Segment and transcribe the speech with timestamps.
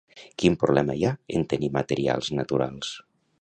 [0.43, 2.97] Quin problema hi ha en tenir materials naturals?